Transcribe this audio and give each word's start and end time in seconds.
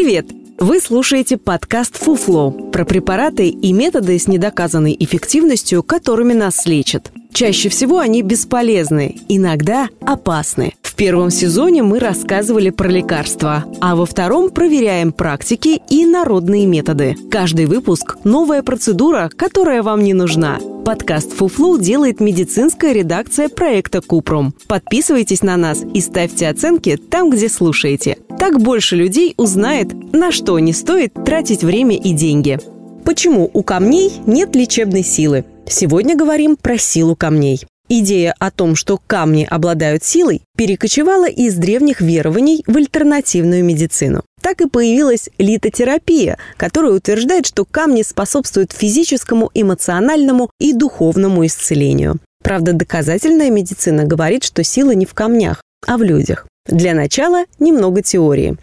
Привет! 0.00 0.26
Вы 0.60 0.78
слушаете 0.78 1.36
подкаст 1.36 1.96
«Фуфло» 1.96 2.52
про 2.52 2.84
препараты 2.84 3.48
и 3.48 3.72
методы 3.72 4.16
с 4.16 4.28
недоказанной 4.28 4.96
эффективностью, 4.96 5.82
которыми 5.82 6.34
нас 6.34 6.66
лечат. 6.66 7.10
Чаще 7.32 7.68
всего 7.68 7.98
они 7.98 8.22
бесполезны, 8.22 9.16
иногда 9.28 9.88
опасны. 10.00 10.74
В 10.82 10.94
первом 10.94 11.30
сезоне 11.30 11.82
мы 11.82 11.98
рассказывали 11.98 12.70
про 12.70 12.86
лекарства, 12.88 13.64
а 13.80 13.96
во 13.96 14.06
втором 14.06 14.50
проверяем 14.50 15.10
практики 15.10 15.82
и 15.90 16.06
народные 16.06 16.64
методы. 16.66 17.16
Каждый 17.28 17.66
выпуск– 17.66 18.18
новая 18.22 18.62
процедура, 18.62 19.32
которая 19.36 19.82
вам 19.82 20.04
не 20.04 20.14
нужна. 20.14 20.60
Подкаст 20.84 21.32
«Фуфлу» 21.32 21.76
делает 21.76 22.20
медицинская 22.20 22.92
редакция 22.92 23.48
проекта 23.48 24.00
«Купрум». 24.00 24.54
Подписывайтесь 24.68 25.42
на 25.42 25.56
нас 25.56 25.82
и 25.92 26.00
ставьте 26.00 26.48
оценки 26.48 26.96
там, 26.96 27.30
где 27.30 27.48
слушаете. 27.48 28.18
Так 28.38 28.60
больше 28.60 28.96
людей 28.96 29.34
узнает, 29.36 29.92
на 30.12 30.30
что 30.30 30.58
не 30.58 30.72
стоит 30.72 31.12
тратить 31.24 31.64
время 31.64 31.96
и 31.96 32.12
деньги. 32.12 32.58
Почему 33.04 33.50
у 33.52 33.62
камней 33.62 34.12
нет 34.26 34.54
лечебной 34.54 35.02
силы? 35.02 35.44
Сегодня 35.66 36.16
говорим 36.16 36.56
про 36.56 36.78
силу 36.78 37.16
камней. 37.16 37.62
Идея 37.90 38.34
о 38.38 38.50
том, 38.50 38.76
что 38.76 39.00
камни 39.06 39.46
обладают 39.48 40.04
силой, 40.04 40.42
перекочевала 40.56 41.26
из 41.26 41.54
древних 41.54 42.02
верований 42.02 42.62
в 42.66 42.76
альтернативную 42.76 43.64
медицину. 43.64 44.22
Так 44.42 44.60
и 44.60 44.68
появилась 44.68 45.30
литотерапия, 45.38 46.36
которая 46.58 46.92
утверждает, 46.92 47.46
что 47.46 47.64
камни 47.64 48.02
способствуют 48.02 48.72
физическому, 48.72 49.50
эмоциональному 49.54 50.50
и 50.60 50.74
духовному 50.74 51.46
исцелению. 51.46 52.18
Правда, 52.44 52.72
доказательная 52.72 53.50
медицина 53.50 54.04
говорит, 54.04 54.44
что 54.44 54.62
сила 54.62 54.92
не 54.92 55.06
в 55.06 55.14
камнях, 55.14 55.62
а 55.86 55.96
в 55.96 56.02
людях. 56.02 56.46
Для 56.68 56.94
начала 56.94 57.46
немного 57.58 58.02
теории. 58.02 58.58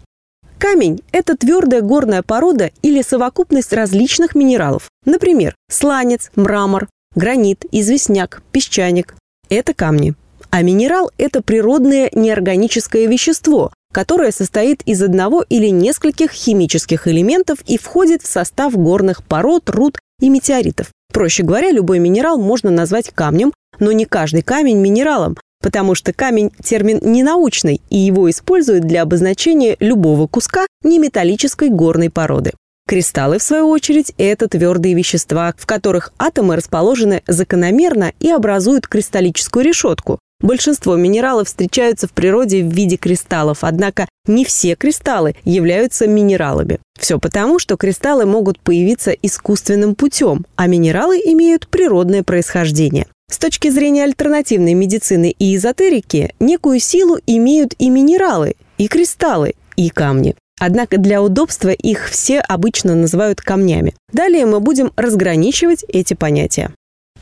Камень– 0.58 1.02
это 1.12 1.36
твердая 1.36 1.82
горная 1.82 2.22
порода 2.22 2.70
или 2.80 3.02
совокупность 3.02 3.72
различных 3.72 4.36
минералов. 4.36 4.90
Например, 5.04 5.56
сланец, 5.68 6.30
мрамор, 6.36 6.88
гранит, 7.16 7.64
известняк, 7.72 8.42
песчаник– 8.52 9.16
это 9.50 9.74
камни. 9.74 10.14
А 10.50 10.62
минерал– 10.62 11.10
это 11.18 11.42
природное 11.42 12.08
неорганическое 12.14 13.06
вещество, 13.06 13.72
которое 13.92 14.30
состоит 14.30 14.82
из 14.86 15.02
одного 15.02 15.44
или 15.48 15.66
нескольких 15.66 16.30
химических 16.30 17.08
элементов 17.08 17.58
и 17.66 17.76
входит 17.76 18.22
в 18.22 18.30
состав 18.30 18.74
горных 18.74 19.24
пород, 19.24 19.68
руд 19.68 19.98
и 20.20 20.30
метеоритов. 20.30 20.92
Проще 21.12 21.42
говоря, 21.42 21.72
любой 21.72 21.98
минерал 21.98 22.38
можно 22.38 22.70
назвать 22.70 23.10
камнем, 23.10 23.52
но 23.80 23.90
не 23.90 24.04
каждый 24.04 24.42
камень 24.42 24.78
минералом, 24.78 25.36
потому 25.66 25.96
что 25.96 26.12
камень– 26.12 26.52
термин 26.62 27.00
ненаучный, 27.02 27.80
и 27.90 27.98
его 27.98 28.30
используют 28.30 28.84
для 28.84 29.02
обозначения 29.02 29.76
любого 29.80 30.28
куска 30.28 30.64
неметаллической 30.84 31.70
горной 31.70 32.08
породы. 32.08 32.52
Кристаллы, 32.86 33.40
в 33.40 33.42
свою 33.42 33.68
очередь, 33.70 34.12
это 34.16 34.46
твердые 34.46 34.94
вещества, 34.94 35.52
в 35.58 35.66
которых 35.66 36.12
атомы 36.20 36.54
расположены 36.54 37.24
закономерно 37.26 38.12
и 38.20 38.30
образуют 38.30 38.86
кристаллическую 38.86 39.64
решетку. 39.64 40.20
Большинство 40.40 40.94
минералов 40.94 41.48
встречаются 41.48 42.06
в 42.06 42.12
природе 42.12 42.62
в 42.62 42.72
виде 42.72 42.96
кристаллов, 42.96 43.64
однако 43.64 44.06
не 44.28 44.44
все 44.44 44.76
кристаллы 44.76 45.34
являются 45.42 46.06
минералами. 46.06 46.78
Все 46.96 47.18
потому, 47.18 47.58
что 47.58 47.76
кристаллы 47.76 48.24
могут 48.24 48.60
появиться 48.60 49.10
искусственным 49.10 49.96
путем, 49.96 50.46
а 50.54 50.68
минералы 50.68 51.18
имеют 51.18 51.66
природное 51.66 52.22
происхождение. 52.22 53.08
С 53.28 53.38
точки 53.38 53.70
зрения 53.70 54.04
альтернативной 54.04 54.74
медицины 54.74 55.34
и 55.36 55.56
эзотерики, 55.56 56.32
некую 56.38 56.78
силу 56.78 57.18
имеют 57.26 57.74
и 57.78 57.90
минералы, 57.90 58.54
и 58.78 58.86
кристаллы, 58.86 59.54
и 59.76 59.90
камни. 59.90 60.36
Однако 60.60 60.96
для 60.96 61.22
удобства 61.22 61.70
их 61.70 62.08
все 62.08 62.38
обычно 62.40 62.94
называют 62.94 63.40
камнями. 63.40 63.94
Далее 64.12 64.46
мы 64.46 64.60
будем 64.60 64.92
разграничивать 64.96 65.84
эти 65.88 66.14
понятия. 66.14 66.70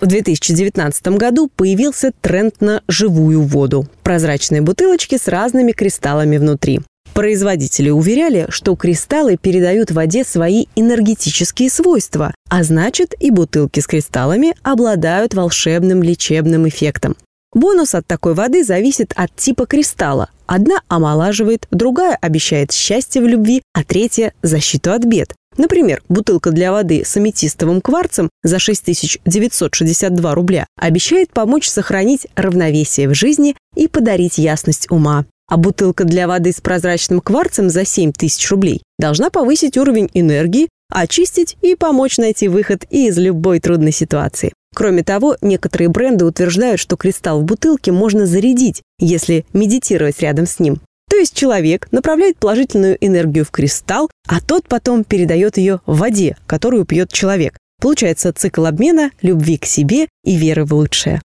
В 0.00 0.06
2019 0.06 1.08
году 1.08 1.50
появился 1.54 2.12
тренд 2.20 2.60
на 2.60 2.82
живую 2.86 3.42
воду. 3.42 3.86
Прозрачные 4.02 4.60
бутылочки 4.60 5.16
с 5.16 5.26
разными 5.28 5.72
кристаллами 5.72 6.36
внутри. 6.36 6.80
Производители 7.14 7.90
уверяли, 7.90 8.46
что 8.48 8.74
кристаллы 8.74 9.36
передают 9.36 9.92
воде 9.92 10.24
свои 10.24 10.66
энергетические 10.74 11.70
свойства, 11.70 12.34
а 12.50 12.64
значит 12.64 13.14
и 13.20 13.30
бутылки 13.30 13.78
с 13.78 13.86
кристаллами 13.86 14.54
обладают 14.64 15.32
волшебным 15.32 16.02
лечебным 16.02 16.68
эффектом. 16.68 17.16
Бонус 17.52 17.94
от 17.94 18.04
такой 18.08 18.34
воды 18.34 18.64
зависит 18.64 19.12
от 19.14 19.34
типа 19.36 19.66
кристалла. 19.66 20.28
Одна 20.46 20.80
омолаживает, 20.88 21.68
другая 21.70 22.18
обещает 22.20 22.72
счастье 22.72 23.22
в 23.22 23.28
любви, 23.28 23.62
а 23.72 23.84
третья– 23.84 24.34
защиту 24.42 24.92
от 24.92 25.04
бед. 25.04 25.34
Например, 25.56 26.02
бутылка 26.08 26.50
для 26.50 26.72
воды 26.72 27.04
с 27.04 27.16
аметистовым 27.16 27.80
кварцем 27.80 28.28
за 28.42 28.58
6962 28.58 30.34
рубля 30.34 30.66
обещает 30.76 31.30
помочь 31.30 31.68
сохранить 31.68 32.26
равновесие 32.34 33.08
в 33.08 33.14
жизни 33.14 33.54
и 33.76 33.86
подарить 33.86 34.36
ясность 34.36 34.90
ума. 34.90 35.24
А 35.48 35.56
бутылка 35.56 36.04
для 36.04 36.26
воды 36.26 36.52
с 36.52 36.60
прозрачным 36.60 37.20
кварцем 37.20 37.68
за 37.68 37.84
7 37.84 38.12
тысяч 38.12 38.50
рублей 38.50 38.82
должна 38.98 39.30
повысить 39.30 39.76
уровень 39.76 40.10
энергии, 40.14 40.68
очистить 40.90 41.56
и 41.60 41.74
помочь 41.74 42.18
найти 42.18 42.48
выход 42.48 42.84
из 42.90 43.18
любой 43.18 43.60
трудной 43.60 43.92
ситуации. 43.92 44.52
Кроме 44.74 45.04
того, 45.04 45.36
некоторые 45.40 45.88
бренды 45.88 46.24
утверждают, 46.24 46.80
что 46.80 46.96
кристалл 46.96 47.40
в 47.40 47.44
бутылке 47.44 47.92
можно 47.92 48.26
зарядить, 48.26 48.82
если 48.98 49.46
медитировать 49.52 50.20
рядом 50.20 50.46
с 50.46 50.58
ним. 50.58 50.80
То 51.08 51.16
есть 51.16 51.34
человек 51.34 51.88
направляет 51.92 52.38
положительную 52.38 52.96
энергию 53.00 53.44
в 53.44 53.50
кристалл, 53.50 54.10
а 54.26 54.40
тот 54.40 54.66
потом 54.66 55.04
передает 55.04 55.58
ее 55.58 55.80
в 55.86 55.98
воде, 55.98 56.36
которую 56.46 56.86
пьет 56.86 57.12
человек. 57.12 57.56
Получается 57.80 58.32
цикл 58.32 58.66
обмена 58.66 59.10
любви 59.20 59.58
к 59.58 59.66
себе 59.66 60.08
и 60.24 60.36
веры 60.36 60.64
в 60.64 60.72
лучшее. 60.72 61.20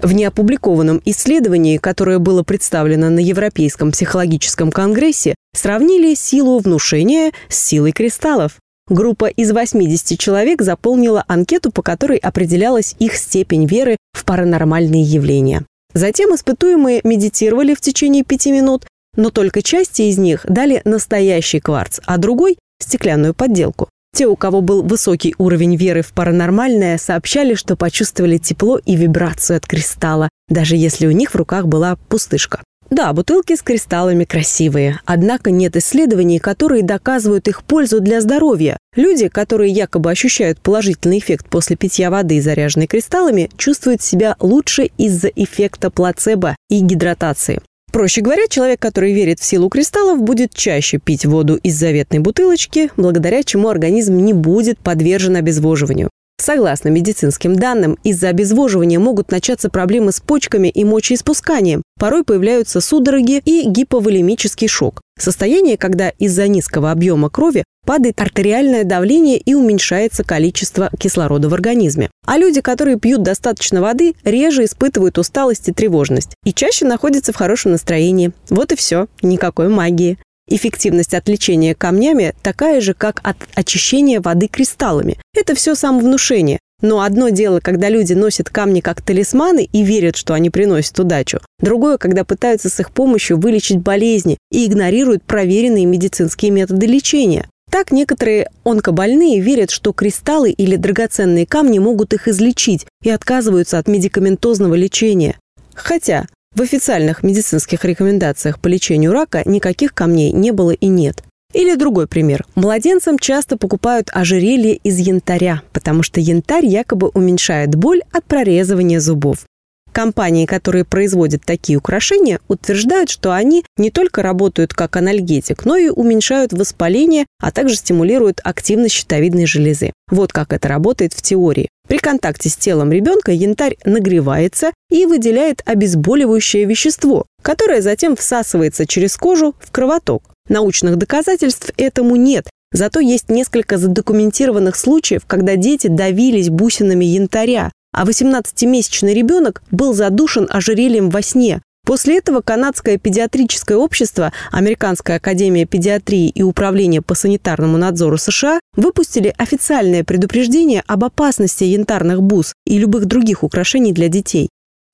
В 0.00 0.12
неопубликованном 0.12 1.00
исследовании, 1.04 1.78
которое 1.78 2.18
было 2.18 2.42
представлено 2.42 3.10
на 3.10 3.20
Европейском 3.20 3.92
психологическом 3.92 4.72
конгрессе, 4.72 5.34
сравнили 5.54 6.14
силу 6.14 6.58
внушения 6.58 7.32
с 7.48 7.58
силой 7.58 7.92
кристаллов. 7.92 8.56
Группа 8.88 9.26
из 9.26 9.52
80 9.52 10.18
человек 10.18 10.60
заполнила 10.60 11.24
анкету, 11.28 11.70
по 11.70 11.82
которой 11.82 12.18
определялась 12.18 12.96
их 12.98 13.14
степень 13.16 13.66
веры 13.66 13.96
в 14.12 14.24
паранормальные 14.24 15.02
явления. 15.02 15.64
Затем 15.94 16.34
испытуемые 16.34 17.00
медитировали 17.04 17.74
в 17.74 17.80
течение 17.80 18.24
пяти 18.24 18.50
минут, 18.50 18.86
но 19.16 19.30
только 19.30 19.62
части 19.62 20.02
из 20.02 20.18
них 20.18 20.44
дали 20.48 20.80
настоящий 20.84 21.60
кварц, 21.60 22.00
а 22.04 22.18
другой– 22.18 22.58
стеклянную 22.80 23.34
подделку. 23.34 23.88
Те, 24.14 24.26
у 24.26 24.36
кого 24.36 24.60
был 24.60 24.82
высокий 24.82 25.34
уровень 25.38 25.76
веры 25.76 26.02
в 26.02 26.12
паранормальное, 26.12 26.98
сообщали, 26.98 27.54
что 27.54 27.76
почувствовали 27.76 28.36
тепло 28.36 28.78
и 28.78 28.94
вибрацию 28.94 29.56
от 29.56 29.66
кристалла, 29.66 30.28
даже 30.48 30.76
если 30.76 31.06
у 31.06 31.12
них 31.12 31.30
в 31.30 31.36
руках 31.36 31.66
была 31.66 31.96
пустышка. 32.08 32.60
Да, 32.90 33.10
бутылки 33.14 33.56
с 33.56 33.62
кристаллами 33.62 34.24
красивые, 34.24 35.00
однако 35.06 35.50
нет 35.50 35.76
исследований, 35.76 36.38
которые 36.38 36.82
доказывают 36.82 37.48
их 37.48 37.62
пользу 37.62 38.00
для 38.00 38.20
здоровья. 38.20 38.76
Люди, 38.94 39.28
которые 39.28 39.72
якобы 39.72 40.10
ощущают 40.10 40.60
положительный 40.60 41.18
эффект 41.18 41.48
после 41.48 41.76
питья 41.76 42.10
воды, 42.10 42.42
заряженной 42.42 42.86
кристаллами, 42.86 43.48
чувствуют 43.56 44.02
себя 44.02 44.36
лучше 44.40 44.90
из-за 44.98 45.28
эффекта 45.28 45.90
плацебо 45.90 46.54
и 46.68 46.80
гидратации. 46.80 47.62
Проще 47.92 48.22
говоря, 48.22 48.48
человек, 48.48 48.80
который 48.80 49.12
верит 49.12 49.38
в 49.38 49.44
силу 49.44 49.68
кристаллов, 49.68 50.22
будет 50.22 50.54
чаще 50.54 50.98
пить 50.98 51.26
воду 51.26 51.56
из 51.56 51.78
заветной 51.78 52.20
бутылочки, 52.20 52.90
благодаря 52.96 53.42
чему 53.42 53.68
организм 53.68 54.16
не 54.16 54.32
будет 54.32 54.78
подвержен 54.78 55.36
обезвоживанию. 55.36 56.08
Согласно 56.42 56.88
медицинским 56.88 57.54
данным, 57.54 57.96
из-за 58.02 58.28
обезвоживания 58.28 58.98
могут 58.98 59.30
начаться 59.30 59.70
проблемы 59.70 60.10
с 60.10 60.18
почками 60.18 60.66
и 60.66 60.82
мочеиспусканием. 60.82 61.82
Порой 62.00 62.24
появляются 62.24 62.80
судороги 62.80 63.40
и 63.44 63.62
гиповолемический 63.64 64.66
шок. 64.66 65.00
Состояние, 65.16 65.76
когда 65.76 66.08
из-за 66.08 66.48
низкого 66.48 66.90
объема 66.90 67.30
крови 67.30 67.62
падает 67.86 68.20
артериальное 68.20 68.82
давление 68.82 69.38
и 69.38 69.54
уменьшается 69.54 70.24
количество 70.24 70.90
кислорода 70.98 71.48
в 71.48 71.54
организме. 71.54 72.10
А 72.26 72.38
люди, 72.38 72.60
которые 72.60 72.98
пьют 72.98 73.22
достаточно 73.22 73.80
воды, 73.80 74.14
реже 74.24 74.64
испытывают 74.64 75.18
усталость 75.18 75.68
и 75.68 75.72
тревожность 75.72 76.34
и 76.44 76.52
чаще 76.52 76.86
находятся 76.86 77.32
в 77.32 77.36
хорошем 77.36 77.70
настроении. 77.70 78.32
Вот 78.50 78.72
и 78.72 78.76
все, 78.76 79.06
никакой 79.22 79.68
магии. 79.68 80.18
Эффективность 80.54 81.14
от 81.14 81.30
лечения 81.30 81.74
камнями 81.74 82.34
такая 82.42 82.82
же, 82.82 82.92
как 82.92 83.20
от 83.22 83.38
очищения 83.54 84.20
воды 84.20 84.48
кристаллами. 84.48 85.16
Это 85.34 85.54
все 85.54 85.74
самовнушение. 85.74 86.58
Но 86.82 87.00
одно 87.00 87.30
дело, 87.30 87.60
когда 87.60 87.88
люди 87.88 88.12
носят 88.12 88.50
камни 88.50 88.80
как 88.80 89.00
талисманы 89.00 89.66
и 89.72 89.82
верят, 89.82 90.14
что 90.14 90.34
они 90.34 90.50
приносят 90.50 91.00
удачу. 91.00 91.40
Другое, 91.58 91.96
когда 91.96 92.22
пытаются 92.24 92.68
с 92.68 92.78
их 92.80 92.90
помощью 92.90 93.38
вылечить 93.38 93.78
болезни 93.78 94.36
и 94.50 94.66
игнорируют 94.66 95.22
проверенные 95.22 95.86
медицинские 95.86 96.50
методы 96.50 96.84
лечения. 96.84 97.48
Так 97.70 97.90
некоторые 97.90 98.50
онкобольные 98.62 99.40
верят, 99.40 99.70
что 99.70 99.94
кристаллы 99.94 100.50
или 100.50 100.76
драгоценные 100.76 101.46
камни 101.46 101.78
могут 101.78 102.12
их 102.12 102.28
излечить 102.28 102.84
и 103.02 103.08
отказываются 103.08 103.78
от 103.78 103.88
медикаментозного 103.88 104.74
лечения. 104.74 105.38
Хотя 105.74 106.26
в 106.54 106.60
официальных 106.60 107.22
медицинских 107.22 107.84
рекомендациях 107.84 108.58
по 108.58 108.68
лечению 108.68 109.12
рака 109.12 109.42
никаких 109.44 109.94
камней 109.94 110.32
не 110.32 110.50
было 110.50 110.72
и 110.72 110.86
нет. 110.86 111.22
Или 111.54 111.74
другой 111.74 112.06
пример. 112.06 112.44
Младенцам 112.54 113.18
часто 113.18 113.56
покупают 113.56 114.10
ожерелье 114.12 114.76
из 114.76 114.98
янтаря, 114.98 115.62
потому 115.72 116.02
что 116.02 116.20
янтарь 116.20 116.66
якобы 116.66 117.08
уменьшает 117.08 117.74
боль 117.74 118.02
от 118.12 118.24
прорезывания 118.24 119.00
зубов. 119.00 119.44
Компании, 119.92 120.46
которые 120.46 120.86
производят 120.86 121.42
такие 121.44 121.76
украшения, 121.76 122.40
утверждают, 122.48 123.10
что 123.10 123.34
они 123.34 123.62
не 123.76 123.90
только 123.90 124.22
работают 124.22 124.72
как 124.72 124.96
анальгетик, 124.96 125.66
но 125.66 125.76
и 125.76 125.90
уменьшают 125.90 126.54
воспаление, 126.54 127.26
а 127.38 127.50
также 127.50 127.76
стимулируют 127.76 128.40
активность 128.42 128.94
щитовидной 128.94 129.44
железы. 129.44 129.92
Вот 130.10 130.32
как 130.32 130.54
это 130.54 130.68
работает 130.68 131.12
в 131.12 131.20
теории. 131.20 131.68
При 131.92 131.98
контакте 131.98 132.48
с 132.48 132.56
телом 132.56 132.90
ребенка 132.90 133.32
янтарь 133.32 133.76
нагревается 133.84 134.70
и 134.90 135.04
выделяет 135.04 135.60
обезболивающее 135.66 136.64
вещество, 136.64 137.26
которое 137.42 137.82
затем 137.82 138.16
всасывается 138.16 138.86
через 138.86 139.14
кожу 139.14 139.54
в 139.60 139.70
кровоток. 139.70 140.22
Научных 140.48 140.96
доказательств 140.96 141.70
этому 141.76 142.16
нет, 142.16 142.48
зато 142.72 143.00
есть 143.00 143.28
несколько 143.28 143.76
задокументированных 143.76 144.74
случаев, 144.74 145.24
когда 145.26 145.56
дети 145.56 145.88
давились 145.88 146.48
бусинами 146.48 147.04
янтаря, 147.04 147.70
а 147.92 148.06
18-месячный 148.06 149.12
ребенок 149.12 149.62
был 149.70 149.92
задушен 149.92 150.46
ожерельем 150.48 151.10
во 151.10 151.20
сне. 151.20 151.60
После 151.84 152.18
этого 152.18 152.42
Канадское 152.42 152.96
педиатрическое 152.96 153.76
общество, 153.76 154.32
Американская 154.52 155.16
академия 155.16 155.66
педиатрии 155.66 156.28
и 156.28 156.42
Управление 156.42 157.02
по 157.02 157.14
санитарному 157.14 157.76
надзору 157.76 158.18
США 158.18 158.60
выпустили 158.76 159.34
официальное 159.36 160.04
предупреждение 160.04 160.84
об 160.86 161.04
опасности 161.04 161.64
янтарных 161.64 162.22
бус 162.22 162.54
и 162.66 162.78
любых 162.78 163.06
других 163.06 163.42
украшений 163.42 163.92
для 163.92 164.08
детей. 164.08 164.48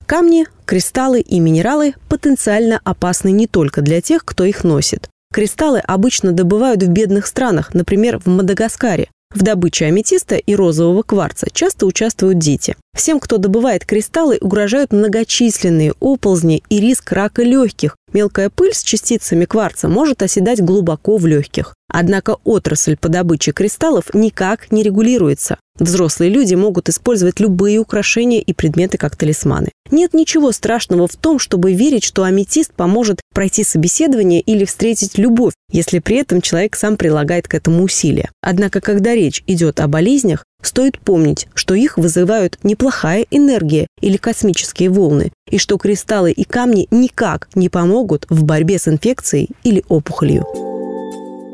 Камни, 0.07 0.47
кристаллы 0.65 1.21
и 1.21 1.39
минералы 1.39 1.93
потенциально 2.09 2.81
опасны 2.83 3.29
не 3.31 3.45
только 3.45 3.81
для 3.81 4.01
тех, 4.01 4.25
кто 4.25 4.43
их 4.43 4.63
носит. 4.63 5.07
Кристаллы 5.31 5.79
обычно 5.79 6.31
добывают 6.31 6.81
в 6.81 6.87
бедных 6.87 7.27
странах, 7.27 7.75
например, 7.75 8.17
в 8.17 8.25
Мадагаскаре. 8.25 9.09
В 9.31 9.43
добыче 9.43 9.85
аметиста 9.85 10.37
и 10.37 10.55
розового 10.55 11.03
кварца 11.03 11.47
часто 11.53 11.85
участвуют 11.85 12.39
дети. 12.39 12.75
Всем, 12.95 13.19
кто 13.19 13.37
добывает 13.37 13.85
кристаллы, 13.85 14.39
угрожают 14.41 14.91
многочисленные 14.91 15.93
оползни 15.99 16.63
и 16.69 16.79
риск 16.79 17.11
рака 17.11 17.43
легких. 17.43 17.95
Мелкая 18.13 18.49
пыль 18.49 18.73
с 18.73 18.81
частицами 18.81 19.45
кварца 19.45 19.87
может 19.87 20.23
оседать 20.23 20.61
глубоко 20.61 21.17
в 21.17 21.25
легких. 21.27 21.75
Однако 21.91 22.37
отрасль 22.43 22.97
по 22.97 23.09
добыче 23.09 23.51
кристаллов 23.51 24.13
никак 24.13 24.71
не 24.71 24.83
регулируется. 24.83 25.57
Взрослые 25.79 26.29
люди 26.29 26.55
могут 26.55 26.89
использовать 26.89 27.39
любые 27.39 27.79
украшения 27.79 28.41
и 28.41 28.53
предметы 28.53 28.97
как 28.97 29.15
талисманы. 29.15 29.69
Нет 29.91 30.13
ничего 30.13 30.51
страшного 30.51 31.07
в 31.07 31.15
том, 31.15 31.39
чтобы 31.39 31.73
верить, 31.73 32.03
что 32.03 32.23
аметист 32.23 32.73
поможет 32.73 33.21
пройти 33.33 33.63
собеседование 33.63 34.41
или 34.41 34.65
встретить 34.65 35.17
любовь, 35.17 35.53
если 35.71 35.99
при 35.99 36.17
этом 36.17 36.41
человек 36.41 36.75
сам 36.75 36.97
прилагает 36.97 37.47
к 37.47 37.55
этому 37.55 37.83
усилия. 37.83 38.29
Однако, 38.41 38.81
когда 38.81 39.15
речь 39.15 39.43
идет 39.47 39.79
о 39.79 39.87
болезнях, 39.87 40.43
стоит 40.61 40.99
помнить, 40.99 41.47
что 41.53 41.73
их 41.73 41.97
вызывают 41.97 42.57
неплохая 42.63 43.25
энергия 43.31 43.87
или 44.01 44.17
космические 44.17 44.89
волны, 44.89 45.31
и 45.49 45.57
что 45.57 45.77
кристаллы 45.77 46.31
и 46.31 46.43
камни 46.43 46.87
никак 46.91 47.49
не 47.55 47.69
помогут 47.69 48.25
в 48.29 48.43
борьбе 48.43 48.79
с 48.79 48.87
инфекцией 48.87 49.49
или 49.63 49.83
опухолью. 49.87 50.45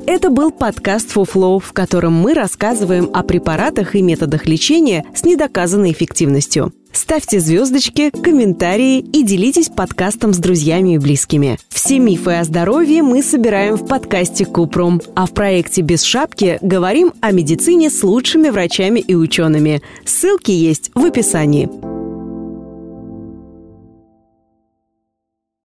Это 0.07 0.29
был 0.29 0.51
подкаст 0.51 1.09
«Фуфлоу», 1.09 1.59
в 1.59 1.73
котором 1.73 2.13
мы 2.13 2.35
рассказываем 2.35 3.09
о 3.11 3.23
препаратах 3.23 3.95
и 3.95 4.03
методах 4.03 4.45
лечения 4.45 5.03
с 5.15 5.23
недоказанной 5.23 5.91
эффективностью. 5.91 6.73
Ставьте 6.95 7.41
звездочки, 7.41 8.09
комментарии 8.09 8.99
и 8.99 9.23
делитесь 9.23 9.67
подкастом 9.67 10.33
с 10.33 10.37
друзьями 10.37 10.95
и 10.95 10.97
близкими. 10.97 11.59
Все 11.67 11.99
мифы 11.99 12.31
о 12.31 12.43
здоровье 12.45 13.03
мы 13.03 13.21
собираем 13.21 13.75
в 13.75 13.85
подкасте 13.85 14.45
Купром, 14.45 15.01
а 15.13 15.25
в 15.25 15.31
проекте 15.31 15.81
«Без 15.81 16.03
шапки» 16.03 16.57
говорим 16.61 17.13
о 17.19 17.31
медицине 17.31 17.89
с 17.89 18.01
лучшими 18.01 18.49
врачами 18.49 19.01
и 19.01 19.13
учеными. 19.13 19.81
Ссылки 20.05 20.51
есть 20.51 20.91
в 20.95 21.03
описании. 21.03 21.94